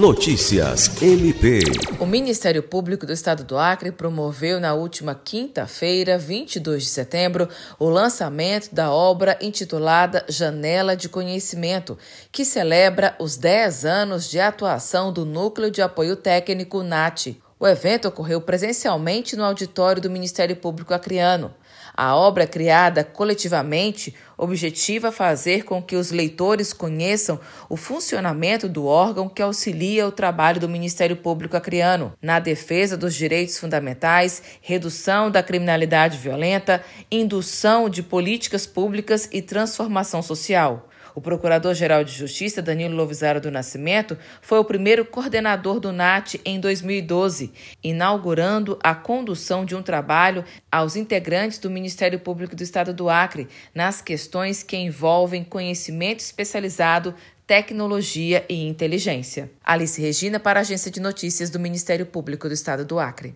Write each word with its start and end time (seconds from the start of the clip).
Notícias 0.00 1.02
MP. 1.02 1.60
O 1.98 2.06
Ministério 2.06 2.62
Público 2.62 3.04
do 3.04 3.12
Estado 3.12 3.44
do 3.44 3.58
Acre 3.58 3.92
promoveu 3.92 4.58
na 4.58 4.72
última 4.72 5.14
quinta-feira, 5.14 6.16
22 6.16 6.84
de 6.84 6.88
setembro, 6.88 7.46
o 7.78 7.90
lançamento 7.90 8.74
da 8.74 8.90
obra 8.90 9.36
intitulada 9.42 10.24
Janela 10.26 10.96
de 10.96 11.06
Conhecimento, 11.06 11.98
que 12.32 12.46
celebra 12.46 13.14
os 13.20 13.36
10 13.36 13.84
anos 13.84 14.30
de 14.30 14.40
atuação 14.40 15.12
do 15.12 15.26
Núcleo 15.26 15.70
de 15.70 15.82
Apoio 15.82 16.16
Técnico 16.16 16.82
NAT. 16.82 17.36
O 17.62 17.68
evento 17.68 18.08
ocorreu 18.08 18.40
presencialmente 18.40 19.36
no 19.36 19.44
auditório 19.44 20.00
do 20.00 20.08
Ministério 20.08 20.56
Público 20.56 20.94
Acreano. 20.94 21.54
A 21.94 22.16
obra 22.16 22.46
criada 22.46 23.04
coletivamente 23.04 24.14
objetiva 24.38 25.12
fazer 25.12 25.66
com 25.66 25.82
que 25.82 25.94
os 25.94 26.10
leitores 26.10 26.72
conheçam 26.72 27.38
o 27.68 27.76
funcionamento 27.76 28.66
do 28.66 28.86
órgão 28.86 29.28
que 29.28 29.42
auxilia 29.42 30.08
o 30.08 30.12
trabalho 30.12 30.58
do 30.58 30.70
Ministério 30.70 31.16
Público 31.16 31.54
Acreano 31.54 32.14
na 32.22 32.40
defesa 32.40 32.96
dos 32.96 33.14
direitos 33.14 33.58
fundamentais, 33.58 34.42
redução 34.62 35.30
da 35.30 35.42
criminalidade 35.42 36.16
violenta, 36.16 36.82
indução 37.10 37.90
de 37.90 38.02
políticas 38.02 38.66
públicas 38.66 39.28
e 39.30 39.42
transformação 39.42 40.22
social. 40.22 40.89
O 41.14 41.20
Procurador-Geral 41.20 42.04
de 42.04 42.12
Justiça, 42.12 42.62
Danilo 42.62 42.94
Lovisaro 42.94 43.40
do 43.40 43.50
Nascimento, 43.50 44.16
foi 44.40 44.58
o 44.58 44.64
primeiro 44.64 45.04
coordenador 45.04 45.80
do 45.80 45.92
NAT 45.92 46.36
em 46.44 46.60
2012, 46.60 47.52
inaugurando 47.82 48.78
a 48.82 48.94
condução 48.94 49.64
de 49.64 49.74
um 49.74 49.82
trabalho 49.82 50.44
aos 50.70 50.96
integrantes 50.96 51.58
do 51.58 51.70
Ministério 51.70 52.18
Público 52.18 52.54
do 52.54 52.62
Estado 52.62 52.94
do 52.94 53.08
Acre 53.08 53.48
nas 53.74 54.00
questões 54.00 54.62
que 54.62 54.76
envolvem 54.76 55.44
conhecimento 55.44 56.20
especializado, 56.20 57.14
tecnologia 57.46 58.44
e 58.48 58.66
inteligência. 58.66 59.50
Alice 59.64 60.00
Regina 60.00 60.38
para 60.38 60.60
a 60.60 60.62
Agência 60.62 60.90
de 60.90 61.00
Notícias 61.00 61.50
do 61.50 61.58
Ministério 61.58 62.06
Público 62.06 62.46
do 62.46 62.54
Estado 62.54 62.84
do 62.84 62.98
Acre. 62.98 63.34